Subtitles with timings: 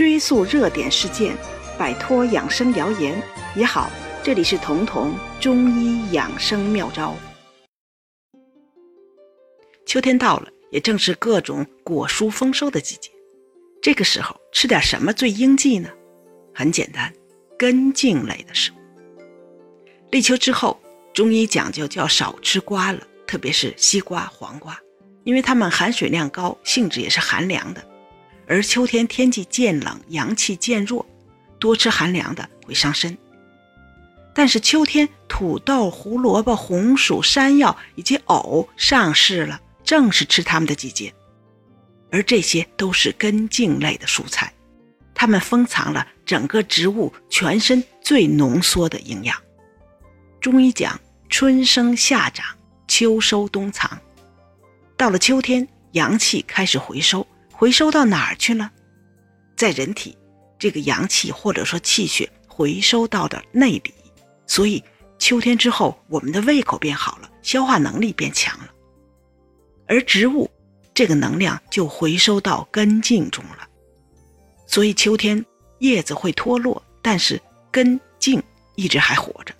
[0.00, 1.36] 追溯热点事件，
[1.78, 3.22] 摆脱养生谣言
[3.54, 3.90] 也好。
[4.22, 7.14] 这里是彤彤中医养生妙招。
[9.84, 13.10] 秋天到了，也正是各种果蔬丰收的季节。
[13.82, 15.90] 这个时候吃点什么最应季呢？
[16.54, 17.12] 很简单，
[17.58, 18.76] 根茎类的食物。
[20.10, 20.80] 立秋之后，
[21.12, 24.80] 中医讲究就要少吃瓜了，特别是西瓜、黄瓜，
[25.24, 27.86] 因为它们含水量高，性质也是寒凉的。
[28.50, 31.06] 而秋天天气渐冷，阳气渐弱，
[31.60, 33.16] 多吃寒凉的会伤身。
[34.34, 41.14] 但是秋天土豆、胡萝卜、红薯、山药以及藕上市了，正是吃它们的季节。
[42.10, 44.52] 而这些都是根茎类的蔬菜，
[45.14, 49.40] 它们封藏了整个植物全身最浓缩的营养。
[50.40, 52.44] 中医讲春生夏长，
[52.88, 53.96] 秋收冬藏，
[54.96, 57.24] 到了秋天，阳气开始回收。
[57.60, 58.72] 回收到哪儿去了？
[59.54, 60.16] 在人体，
[60.58, 63.92] 这个阳气或者说气血回收到的内里，
[64.46, 64.82] 所以
[65.18, 68.70] 秋天之后，我们的胃口变好了，消化能力变强了。
[69.86, 70.50] 而植物
[70.94, 73.68] 这个能量就回收到根茎中了，
[74.66, 75.44] 所以秋天
[75.80, 77.38] 叶子会脱落，但是
[77.70, 78.42] 根茎
[78.74, 79.54] 一直还活着。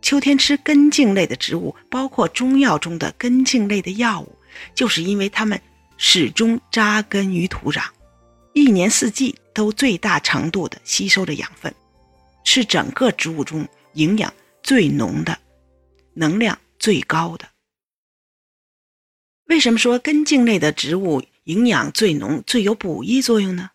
[0.00, 4.32] 秋天吃根茎类的植物，包括中药中的根茎类的药物，
[4.76, 5.60] 就是因为它们。
[5.96, 7.84] 始终扎根于土壤，
[8.52, 11.74] 一年四季都最大程度的吸收着养分，
[12.44, 15.38] 是整个植物中营养最浓的、
[16.14, 17.48] 能量最高的。
[19.46, 23.70] 为什么说根茎类的植物营养最浓、最有补益作用呢？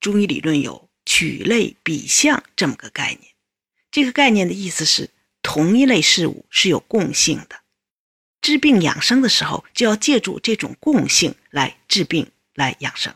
[0.00, 3.34] 中医理论有取类比象这么个概念，
[3.90, 5.10] 这个概念的意思是
[5.42, 7.63] 同一类事物是有共性的。
[8.44, 13.14] 治病养生的时候，就要借助这种共性来治病、来养生。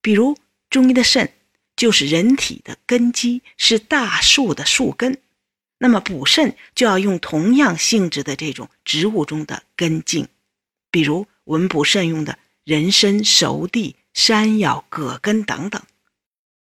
[0.00, 0.34] 比如
[0.70, 1.34] 中医的肾
[1.76, 5.18] 就是人体的根基，是大树的树根，
[5.76, 10.26] 那么补肾就要用同样性质的这种植物中的根茎，
[10.90, 15.82] 比如我们补肾用的人参、熟地、山药、葛根等等。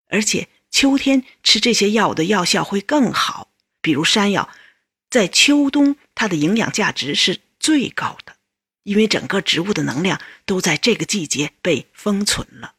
[0.08, 4.50] 而且秋天吃这些药的药效会更好，比如山药，
[5.12, 7.42] 在秋冬它的营养价值是。
[7.70, 8.36] 最高的，
[8.82, 12.74] 因为整个植物的能量都在这个季节被封存了。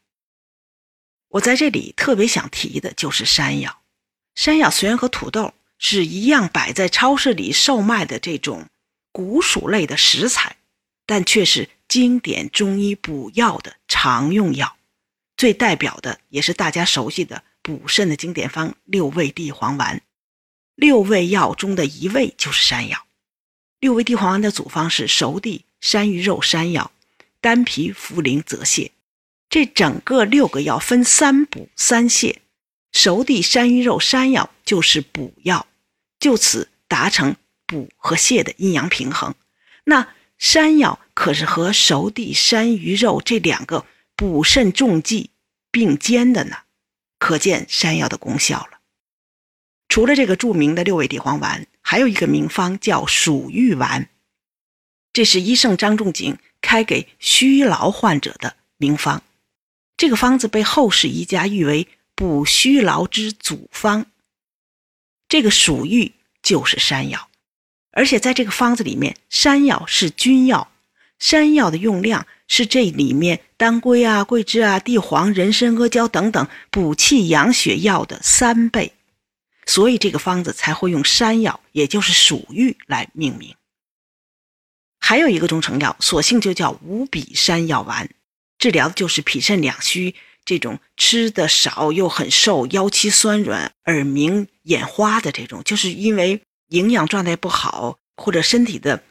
[1.29, 3.83] 我在这里特别想提的就是山药。
[4.35, 8.67] 山药虽然和土豆是一样摆在超市里售卖的这种
[9.13, 10.57] 谷薯类的食材，
[11.05, 14.75] 但却是经典中医补药的常用药。
[15.37, 20.01] 最代表的也是大家熟悉的补肾的经典方六味地黄丸。
[20.75, 23.07] 六味药中的一味就是山药。
[23.81, 26.91] 六味地黄丸的组方是熟地、山萸肉、山药、
[27.41, 28.91] 丹皮、茯苓、泽泻。
[29.49, 32.35] 这整个六个药分三补三泻，
[32.91, 35.65] 熟地、山萸肉、山药就是补药，
[36.19, 39.33] 就此达成补和泻的阴阳平衡。
[39.85, 45.31] 那山药可是和熟地、山萸肉这两个补肾重剂
[45.71, 46.57] 并肩的呢，
[47.17, 48.77] 可见山药的功效了。
[49.89, 51.65] 除了这个著名的六味地黄丸。
[51.81, 54.07] 还有一个名方叫鼠玉丸，
[55.13, 59.23] 这是医圣张仲景开给虚劳患者的名方。
[59.97, 64.05] 这个方子被后世医家誉为补虚劳之祖方。
[65.27, 67.29] 这个鼠玉就是山药，
[67.91, 70.71] 而且在这个方子里面，山药是君药，
[71.19, 78.93] 山药的用量是这里面当归啊、桂枝啊、地黄、人参、阿胶等等补气养血药的三倍。
[79.65, 83.55] 所以这个方子才会用山药，也就是鼠玉来命名。
[84.99, 88.09] 还有一个中成药，索性就叫五比山药丸，
[88.57, 99.03] 治疗的就是脾肾两虚这种吃的少又很瘦、腰膝酸软、耳鸣眼花的这种，就是因为营养状态不好或者身体的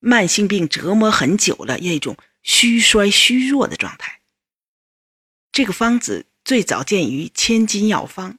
[0.00, 4.20] 慢性病折磨很久了，一种虚衰虚弱的状态。
[5.52, 8.32] 这个方子最早见于《千金药方》。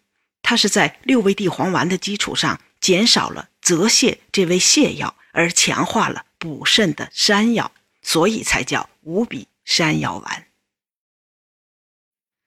[0.48, 7.72] 它是在六味地黄丸的基础上减少了泽泻这味泻药，而强化了补肾的山药，
[8.04, 10.46] 所以才叫五比山药丸。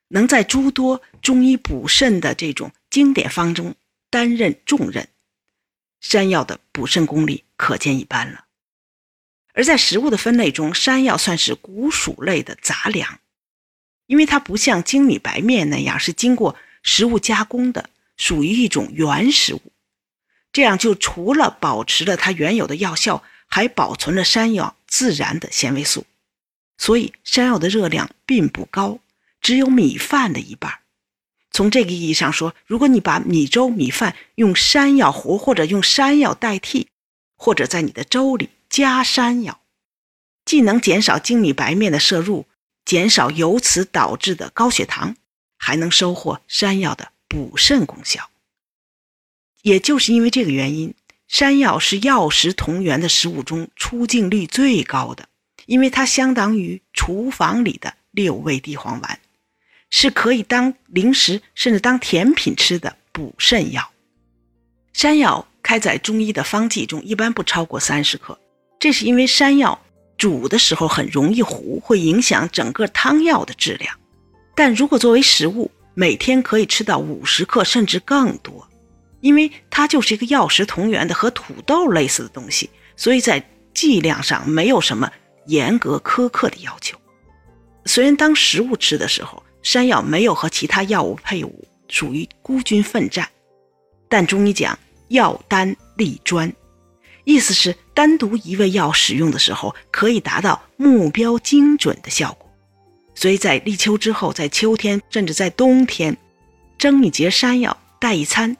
[0.07, 3.75] 能在诸多中医补肾的这种经典方中
[4.09, 5.09] 担任重任，
[5.99, 8.45] 山药的补肾功力可见一斑了。
[9.51, 13.19] 而在食物的分类中，山药算是谷薯类的杂粮，
[14.05, 16.55] 因为它不像精米白面那样是经过。
[16.91, 17.87] 食物加工的
[18.17, 19.61] 属于一种原食物，
[20.51, 26.07] 这样就除了保持了它原有的药效，还保存了山药自然的纤维素，
[26.79, 28.97] 所以山药的热量并不高，
[29.39, 30.79] 只有米饭的一半。
[31.51, 36.87] 从这个意义上说，如果你把米粥、米饭用山药糊或者用山药代替，
[37.37, 39.61] 或者在你的粥里加山药，
[40.43, 42.47] 既能减少精米白面的摄入，
[42.83, 45.15] 减少由此导致的高血糖，
[45.69, 48.31] 还能收获山药的补肾功效。
[49.61, 50.95] 也就是因为这个原因，
[51.27, 55.29] 山药是药食同源的食物中出镜率最高的，
[55.67, 59.19] 因为它相当于厨房里的六味地黄丸。
[59.91, 63.91] 是可以当零食甚至当甜品吃的补肾药。
[64.93, 68.39] 山药开在中医的方剂中，一般不超过三十克。
[68.79, 69.79] 这是因为山药
[70.17, 73.99] 煮的时候很容易糊，会影响整个汤药的质量。
[74.59, 78.67] 但如果作为食物，每天可以吃到五十克甚至更多，
[79.21, 83.41] 因为它就是一个药食同源的和土豆类似的东西，所以在
[83.73, 85.09] 剂量上没有什么
[85.45, 86.97] 严格苛刻的要求。
[87.85, 93.29] 虽然当食物吃的时候，山药没有和其他药物配伍，属于孤军奋战。
[94.09, 94.77] 但中医讲
[95.07, 96.51] 药单立专，
[97.23, 102.38] 意思是单独一味药使用的时候，可以达到目标精准的效果。
[103.19, 106.15] 所以在立秋之后，在秋天甚至在冬天，
[106.77, 108.55] 蒸一节山药带一餐，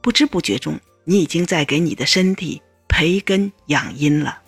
[0.00, 4.40] 不知不觉中，你已经在给你的身体培根养阴了。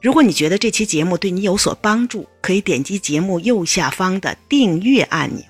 [0.00, 5.44] 如果你觉得这期节目对你有所帮助，可以点击节目右下方的订阅按钮，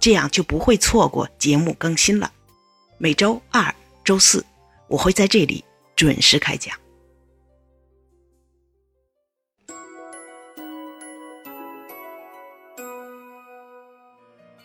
[0.00, 2.32] 这样就不会错过节目更新了。
[2.96, 4.42] 每周二、周四，
[4.88, 5.62] 我会在这里
[5.94, 6.74] 准时开讲。